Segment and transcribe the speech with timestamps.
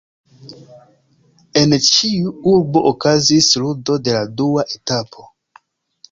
[1.59, 5.27] En ĉiu urbo okazis ludo de la dua etapo.